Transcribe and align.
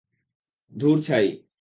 ধুর, 0.71 0.97
ছাই! 0.99 1.25